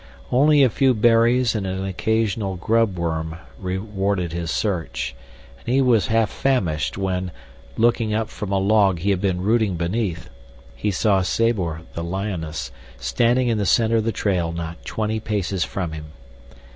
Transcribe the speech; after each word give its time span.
Only 0.31 0.63
a 0.63 0.69
few 0.71 0.95
berries 0.95 1.53
and 1.53 1.67
an 1.67 1.85
occasional 1.85 2.55
grub 2.55 2.97
worm 2.97 3.35
rewarded 3.59 4.33
his 4.33 4.49
search, 4.49 5.13
and 5.59 5.67
he 5.71 5.79
was 5.79 6.07
half 6.07 6.31
famished 6.31 6.97
when, 6.97 7.29
looking 7.77 8.11
up 8.11 8.27
from 8.27 8.51
a 8.51 8.57
log 8.57 8.97
he 8.97 9.11
had 9.11 9.21
been 9.21 9.41
rooting 9.43 9.75
beneath, 9.75 10.27
he 10.75 10.89
saw 10.89 11.21
Sabor, 11.21 11.81
the 11.93 12.03
lioness, 12.03 12.71
standing 12.97 13.47
in 13.47 13.59
the 13.59 13.65
center 13.67 13.97
of 13.97 14.03
the 14.03 14.11
trail 14.11 14.51
not 14.51 14.83
twenty 14.85 15.19
paces 15.19 15.63
from 15.63 15.91
him. 15.91 16.05